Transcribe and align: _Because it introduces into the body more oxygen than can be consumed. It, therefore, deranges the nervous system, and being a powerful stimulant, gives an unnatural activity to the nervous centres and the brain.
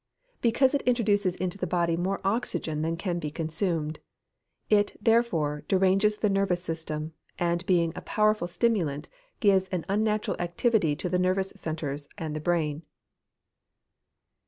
_Because 0.41 0.73
it 0.73 0.81
introduces 0.81 1.35
into 1.35 1.59
the 1.59 1.67
body 1.67 1.95
more 1.95 2.21
oxygen 2.23 2.81
than 2.81 2.97
can 2.97 3.19
be 3.19 3.29
consumed. 3.29 3.99
It, 4.67 4.97
therefore, 4.99 5.61
deranges 5.67 6.17
the 6.17 6.27
nervous 6.27 6.63
system, 6.63 7.13
and 7.37 7.63
being 7.67 7.93
a 7.95 8.01
powerful 8.01 8.47
stimulant, 8.47 9.09
gives 9.41 9.67
an 9.67 9.85
unnatural 9.87 10.37
activity 10.41 10.95
to 10.95 11.07
the 11.07 11.19
nervous 11.19 11.53
centres 11.55 12.09
and 12.17 12.35
the 12.35 12.39
brain. 12.39 12.81